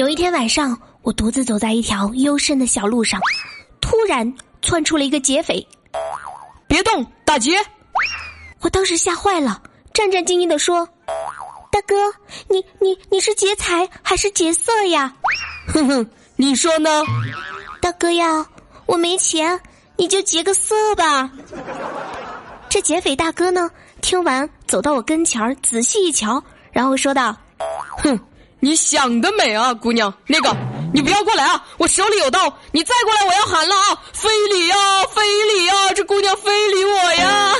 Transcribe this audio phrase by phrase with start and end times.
[0.00, 3.20] 有一天晚上，我独自走在一条幽深的小路上，
[3.82, 5.68] 突然窜出了一个劫匪。
[6.66, 7.62] 别动，打劫！
[8.62, 9.60] 我当时吓坏了，
[9.92, 10.88] 战战兢兢地说
[11.70, 11.94] ：“大哥，
[12.48, 15.14] 你你你是劫财还是劫色呀？”
[15.68, 17.04] 哼哼，你说呢？
[17.82, 18.46] 大哥呀，
[18.86, 19.60] 我没钱，
[19.98, 21.30] 你就劫个色吧。
[22.70, 23.70] 这劫匪大哥呢，
[24.00, 26.42] 听完走到我跟前儿，仔细一瞧，
[26.72, 27.36] 然后说道
[28.02, 28.18] ：“哼。”
[28.60, 30.12] 你想得美啊，姑娘！
[30.26, 30.54] 那个，
[30.92, 31.64] 你不要过来啊！
[31.78, 32.40] 我手里有刀，
[32.72, 33.98] 你再过来，我要喊了啊！
[34.12, 34.76] 非礼呀，
[35.14, 35.22] 非
[35.54, 35.74] 礼呀！
[35.96, 37.52] 这姑娘非礼我呀！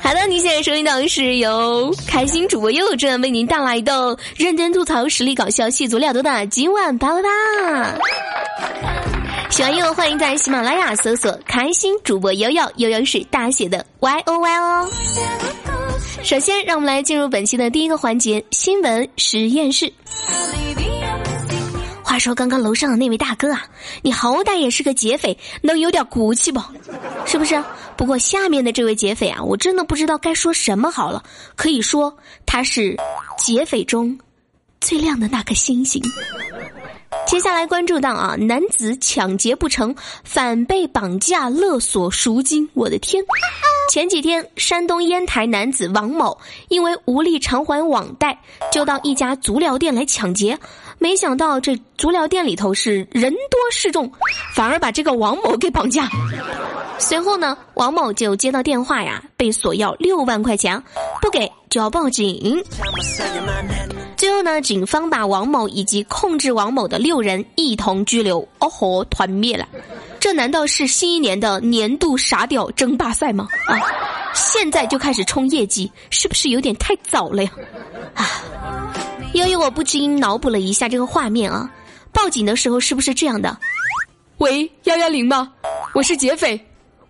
[0.02, 7.28] 好的，你现在收听到是由开心主播悠悠正为您带来的认真吐槽、实力搞笑、戏足料多的今晚八八八。
[9.50, 14.88] 喜欢悠悠，欢迎在喜马拉雅搜索“开心主播悠悠”，悠悠是大写的 Y O Y 哦。
[16.22, 19.92] 首先，让我们来进入本期的第一个环节——新闻实验室。
[22.02, 23.66] 话说，刚刚楼上的那位大哥啊，
[24.02, 26.60] 你好歹也是个劫匪，能有点骨气不？
[27.26, 27.62] 是不是？
[27.96, 31.22] 不过下面的这位劫匪啊，我真的不知道该说什么好了。
[31.54, 32.96] 可以说，他是
[33.38, 34.18] 劫匪中
[34.80, 36.02] 最亮的那颗星星。
[37.28, 42.66] 接下来关注到啊，男子抢劫不成，反被绑架勒索赎金。
[42.72, 43.22] 我的天！
[43.92, 48.38] 前几天，山东烟台男子王某因为无力偿还网贷，
[48.72, 50.58] 就到一家足疗店来抢劫。
[50.98, 54.10] 没想到这足疗店里头是人多势众，
[54.54, 56.08] 反而把这个王某给绑架。
[56.98, 60.82] 随后呢，王某就接到电话呀，被索要六万块钱，
[61.20, 62.62] 不给就要报警。
[64.16, 69.66] 最后呢，警方把王某以及控制王某的六人一同拘留，哦吼，团灭了。
[70.18, 73.46] 这难道是新一年的年度傻屌争霸赛吗？
[73.66, 73.78] 啊，
[74.34, 77.50] 现在就开始冲业绩，是不是有点太早了呀？
[78.14, 78.26] 啊，
[79.34, 81.70] 由于我不禁脑补了一下这个画面啊，
[82.12, 83.56] 报警的时候是不是这样的？
[84.38, 85.52] 喂，幺幺零吗？
[85.94, 86.60] 我是劫匪，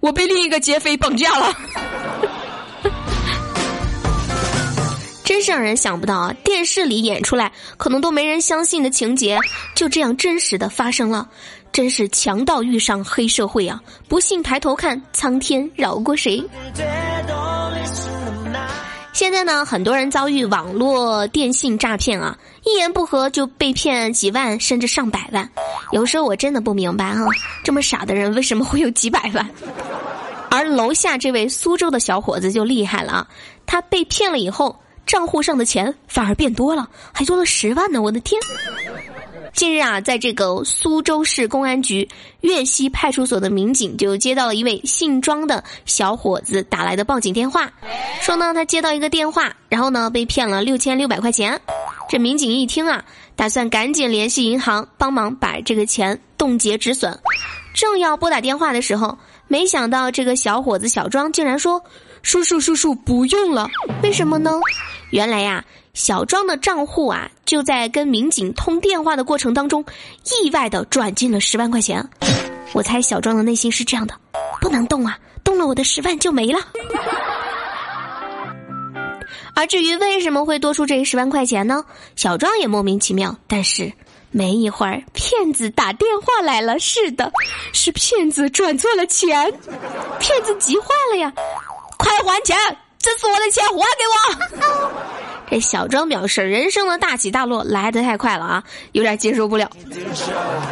[0.00, 1.56] 我被另一个劫匪绑架了。
[5.28, 6.34] 真是让人想不到啊！
[6.42, 9.38] 电视里演出来可能都没人相信的情节，
[9.74, 11.28] 就这样真实的发生了。
[11.70, 13.78] 真是强盗遇上黑社会啊！
[14.08, 16.42] 不信抬头看，苍天饶过谁？
[19.12, 22.34] 现在呢，很多人遭遇网络电信诈骗啊，
[22.64, 25.46] 一言不合就被骗几万甚至上百万。
[25.92, 27.26] 有时候我真的不明白啊，
[27.62, 29.46] 这么傻的人为什么会有几百万？
[30.48, 33.28] 而楼下这位苏州的小伙子就厉害了啊，
[33.66, 34.74] 他被骗了以后。
[35.08, 38.02] 账户上的钱反而变多了，还多了十万呢！
[38.02, 38.38] 我的天！
[39.54, 42.06] 近日啊，在这个苏州市公安局
[42.42, 47.72] 岳西派出所的民警就接到了一位姓庄的小伙子打来的报警电话，
[48.20, 51.58] 说呢他接到一个电话，然后呢被骗了六千六百块钱。
[52.10, 53.02] 这民警一听啊，
[53.34, 57.18] 打算赶紧联系银行帮忙把这个钱冻结止损。
[57.72, 59.16] 正要拨打电话的时候，
[59.48, 61.82] 没想到这个小伙子小庄竟然说。
[62.20, 63.68] 叔叔，叔叔，不用了。
[64.02, 64.50] 为什么呢？
[65.10, 65.64] 原来呀，
[65.94, 69.84] 小庄的账户啊，就在跟民警通电话的过程当中，
[70.42, 72.06] 意外的转进了十万块钱。
[72.74, 74.14] 我猜小庄的内心是这样的：
[74.60, 76.58] 不能动啊，动了我的十万就没了。
[79.54, 81.84] 而至于为什么会多出这十万块钱呢？
[82.14, 83.34] 小庄也莫名其妙。
[83.48, 83.90] 但是
[84.30, 86.78] 没一会儿，骗子打电话来了。
[86.78, 87.32] 是的，
[87.72, 89.50] 是骗子转错了钱，
[90.20, 91.32] 骗子急坏了呀。
[91.98, 92.56] 快还钱！
[92.98, 94.98] 这次我的钱，还给我！
[95.50, 99.70] 这小庄表示，人生的大起大落来得太快了啊，有点接受不了。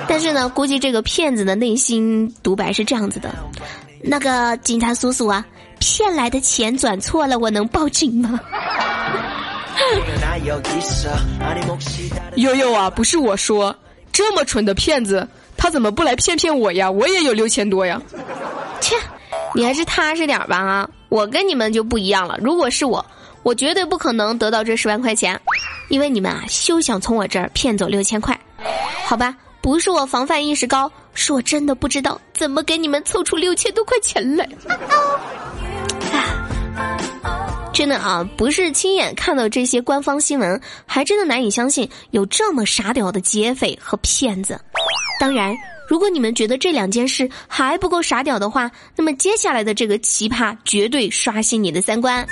[0.07, 3.35] 但是呢，估计这个骗子的内心独白是这样子的：
[4.03, 5.47] 那个警察叔叔啊，
[5.79, 8.39] 骗来的钱转错了，我能报警吗？
[12.35, 13.75] 悠悠啊，不是我说，
[14.13, 15.27] 这么蠢的骗子，
[15.57, 16.91] 他怎么不来骗骗我呀？
[16.91, 18.03] 我也有六千多呀！
[18.81, 18.97] 切。
[19.55, 20.89] 你还是踏实点吧啊！
[21.09, 22.39] 我跟你们就不一样了。
[22.43, 23.05] 如果是我，
[23.43, 25.41] 我绝对不可能得到这十万块钱，
[25.89, 28.39] 因为你们啊，休想从我这儿骗走六千块。
[29.05, 34.49] 好吧，不是我防范意识高，是我真的不知道怎么给你们凑出六千多块钱来。
[37.73, 44.61] 真的啊，不是亲眼看到这些官方新闻，还真的难以相信有这么傻屌的劫匪和骗子。
[45.21, 45.57] 当然。
[45.89, 52.27] 如果你们觉得这两件事还不够傻屌的话，那么接下来的这个奇葩绝对刷新你的三观。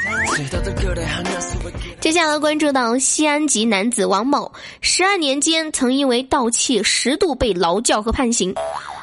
[2.01, 8.55] 接下来关注到西安籍男子王某，十二年间曾因为盗窃十度被劳教和判刑。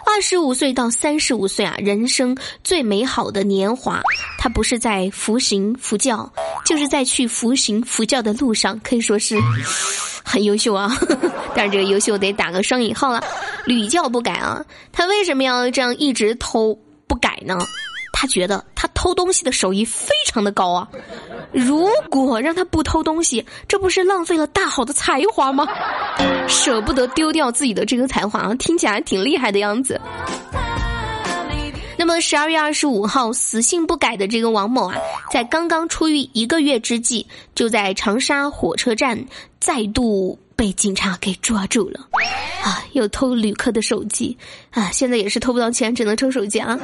[0.03, 4.01] 二十五岁到三十五岁啊，人生最美好的年华，
[4.37, 6.29] 他不是在服刑服教，
[6.65, 9.37] 就是在去服刑服教的路上，可以说是
[10.23, 10.91] 很优秀啊。
[11.55, 13.23] 但是这个优秀得打个双引号了，
[13.65, 14.63] 屡教不改啊。
[14.91, 16.77] 他为什么要这样一直偷
[17.07, 17.57] 不改呢？
[18.13, 20.87] 他觉得他偷东西的手艺非常的高啊。
[21.51, 25.65] 如果让他不偷东西，这不是浪费了大好的才华吗？
[26.47, 29.99] 舍不得丢掉自己的这个才华啊，听起来挺厉害的样子。
[31.97, 34.97] 那么十二月二十五号，死性不改的这个王某啊，
[35.31, 37.25] 在刚刚出狱一个月之际，
[37.55, 39.23] 就在长沙火车站
[39.59, 41.99] 再度被警察给抓住了。
[42.63, 44.37] 啊，又偷旅客的手机
[44.69, 46.79] 啊，现在也是偷不到钱，只能偷手机啊。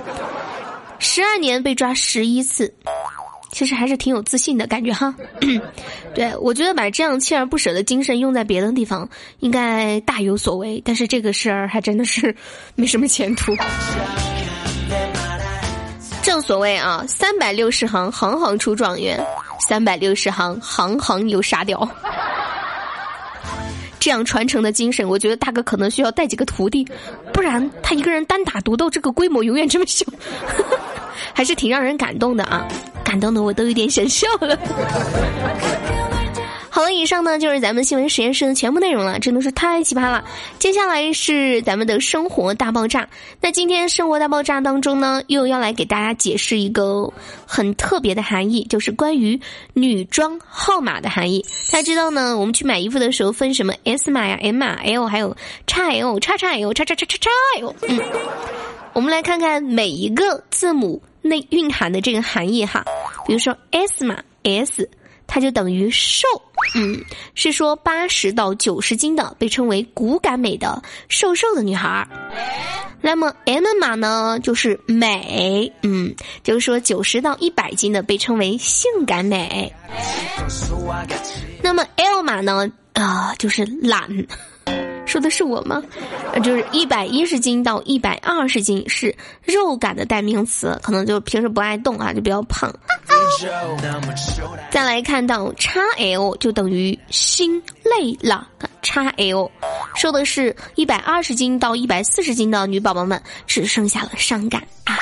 [0.98, 2.74] 十二年被抓十一次。
[3.52, 5.16] 其实还是挺有自信的感觉哈，
[6.14, 9.08] 对我觉得把这样锲而不舍的精神用在别的地方，
[9.40, 10.82] 应该大有所为。
[10.84, 12.36] 但是这个事儿还真的是
[12.74, 13.56] 没什么前途。
[16.24, 19.18] 正所谓啊，三百六十行，行行出状元；
[19.60, 21.88] 三百六十行，行行有沙雕。
[24.08, 26.88] 这样传承的精神，我觉得大哥可能需要带几个徒弟，
[27.34, 30.06] 不然他一个人单打独斗，这个规模永远这么小，
[31.36, 32.66] 还是挺让人感动的啊。
[33.04, 34.58] 感动的我都有点想笑了。
[36.78, 40.24] 好了，以上呢就是咱们新闻实验室的全部内容了，真的是太奇葩了。
[40.60, 43.10] 接下来是咱们的生活大爆炸。
[43.42, 47.12] 那今天生活大爆炸当中呢，又要来给大家解释一个
[47.48, 49.42] 很特别的含义，就是关于
[49.74, 51.44] 女装号码的含义。
[51.72, 55.36] 大家知道呢，我们去买衣服的时候分什么 S 码呀、M 码、L 还有
[55.66, 57.30] XL、叉叉 L、叉叉叉叉叉
[57.60, 57.74] L。
[57.90, 58.00] 嗯，
[58.94, 61.02] 我们来看看每一个字母。
[61.24, 62.86] 内蕴含的这个含义哈，
[63.26, 64.90] 比如说 S 码，S
[65.28, 66.26] 它就等于瘦，
[66.76, 67.00] 嗯，
[67.36, 72.08] 是说八十到九十斤的被称为骨感美的瘦瘦的女孩儿。
[73.02, 79.72] 那么 M 码呢，就是美，嗯，就是说九十到一百斤的被称为性感美。
[81.62, 84.10] 那么 L 码呢，啊，就是懒。
[85.06, 85.82] 说的是我吗？
[86.44, 92.74] 就是一百一十斤到一百二十斤是肉感的代名词，可能就平时不爱动啊，就比较胖。
[94.70, 98.48] 再来看到 x L 就等于心累了
[98.82, 99.52] ，x L
[99.96, 104.98] 说的是一百二十斤到一百四十斤的女宝宝们只剩下了伤感啊。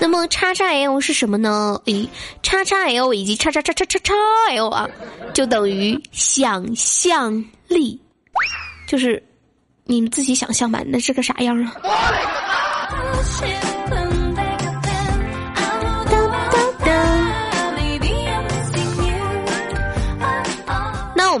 [0.00, 1.80] 那么叉叉 L 是什么呢？
[1.86, 2.08] 诶，
[2.42, 4.14] 叉叉 L 以及叉叉叉叉叉叉
[4.50, 4.88] L 啊，
[5.34, 8.00] 就等于想象力。
[8.86, 9.22] 就是，
[9.84, 11.74] 你们自己想象吧，那是个啥样啊？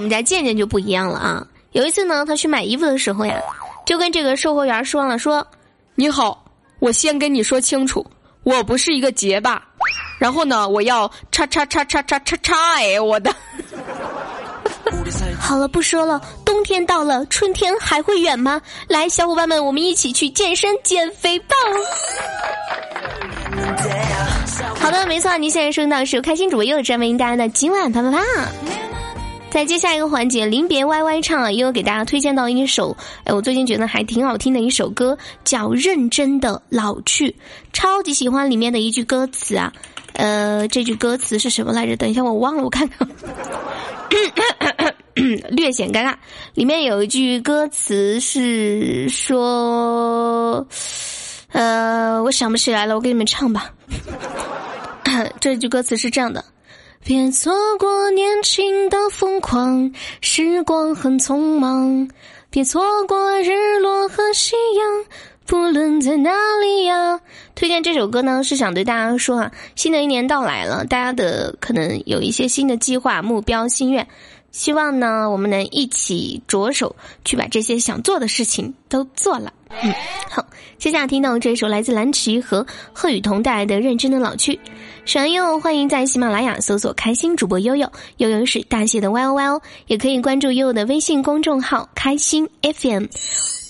[0.06, 1.46] 们家健健就不一样了啊！
[1.72, 3.38] 有一次呢，他去买衣服的时候呀，
[3.84, 5.46] 就跟这个售货员说了：“说
[5.96, 6.44] 你好，
[6.78, 8.06] 我先跟你说清楚，
[8.44, 9.62] 我不是一个结巴。
[10.18, 13.34] 然后呢，我要叉叉叉叉叉叉叉哎，我的。
[15.38, 16.20] ”好了，不说了。
[16.44, 18.62] 冬天到了，春天还会远吗？
[18.88, 21.54] 来，小伙伴们，我们一起去健身减肥吧！
[24.78, 28.22] 好的，没错，您现在收听到是由开心主播又专门为您带来的今晚啪啪啪。
[29.56, 32.94] 在接下一个环节，临别 YY 唱啊，又给大家推荐到一首，
[33.24, 37.30] 哎，我最近觉得还挺好听的一首歌，叫《认真的老去》，
[37.72, 39.72] 超级喜欢里面的一句歌词啊，
[40.12, 41.96] 呃，这句歌词是什么来着？
[41.96, 43.08] 等一下，我忘了，我看看。
[45.48, 46.14] 略显尴尬，
[46.52, 50.68] 里面有一句歌词是说，
[51.52, 53.70] 呃，我想不起来了，我给你们唱吧。
[55.40, 56.44] 这句歌词是这样的：
[57.06, 62.08] 别错过年轻的疯狂，时光很匆忙；
[62.50, 65.04] 别错过日落和夕阳，
[65.46, 67.20] 不论在哪里呀。
[67.54, 74.08] 推荐这首歌呢，是想对大家说啊，新的一年到来了，大家的可能有一些新的计划、目标、心愿。
[74.50, 79.52] 希望呢，我们能一起着手去把这些想做的事情都做了。
[79.70, 79.92] 嗯，
[80.30, 80.46] 好，
[80.78, 84.52] 接下来听到这首来自蓝旗和贺雨桐带来的《认真的老去》。
[85.04, 93.06] 喜欢悠悠，欢迎在喜马拉雅搜索“开心主播悠悠”，悠悠是大写的 Y O Y O，也可以关注悠悠的微信公众号“开心 FM”。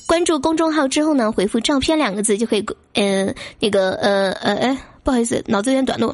[0.07, 4.79] 关注公众号之后呢，回复“照片”两个字就可以，呃，那个，呃，呃，哎。
[5.07, 6.13] 不好意思，脑子有点短路，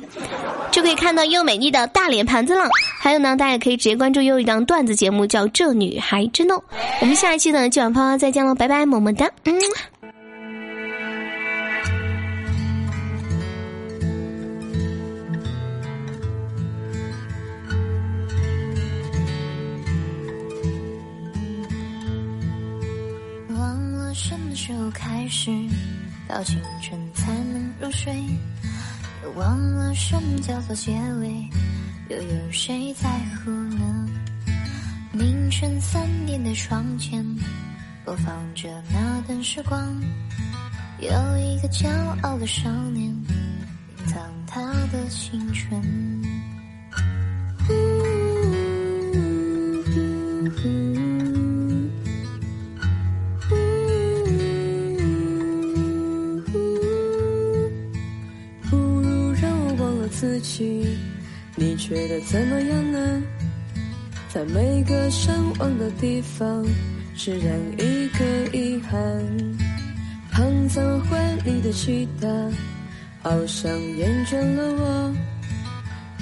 [0.71, 2.69] 就可以看到又美丽的大脸盘子了。
[3.01, 6.57] 还有呢，大家可以直接关注又一档段子节目，叫《这女孩真逗》。
[7.01, 9.55] 我们下一期的今晚泡泡再见喽，拜拜，么么哒，嗯。
[23.57, 25.27] 忘了什么时候开。
[25.35, 25.51] 始，
[26.29, 28.13] 到青春才能入睡。
[29.31, 31.49] 忘了什么叫做结尾，
[32.09, 34.09] 又有谁在乎呢？
[35.13, 37.25] 凌晨三点的窗前，
[38.05, 40.01] 播放着那段时光。
[40.99, 41.89] 有一个骄
[42.23, 44.61] 傲的少年，隐藏他
[44.93, 46.22] 的青春。
[60.23, 60.87] 自己，
[61.57, 63.23] 你觉得怎么样呢？
[64.29, 66.65] 在每个向往的地方，
[67.17, 69.01] 释然一个遗憾，
[70.31, 72.29] 躺在怀里的期待，
[73.21, 75.15] 好像厌倦了我，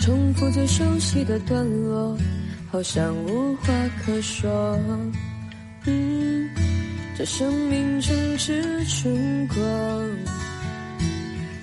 [0.00, 2.16] 重复最熟悉的段落，
[2.70, 3.66] 好像无话
[4.02, 4.78] 可说。
[5.84, 6.48] 嗯，
[7.18, 10.10] 这生命正值春光，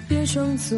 [0.07, 0.77] 别装作。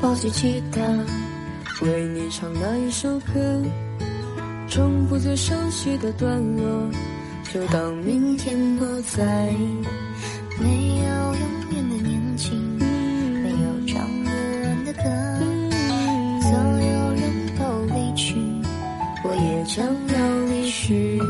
[0.00, 0.80] 抱起吉他，
[1.84, 3.62] 为你唱那一首歌，
[4.68, 6.88] 重复最熟悉的段落，
[7.52, 9.24] 就当明天不在。
[10.60, 12.78] 没有永远的年轻，
[13.42, 14.30] 没有唱不
[14.62, 15.02] 完的歌，
[16.42, 17.24] 所有人
[17.58, 17.62] 都
[17.94, 18.36] 离去，
[19.24, 20.16] 我也将要
[20.46, 21.20] 离去。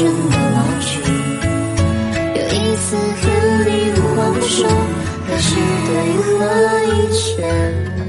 [0.00, 0.98] 真的老去
[2.34, 3.28] 有一次和
[3.68, 4.66] 你无话不说
[5.26, 5.54] 开始
[5.86, 5.90] 对
[6.38, 7.99] 我了一切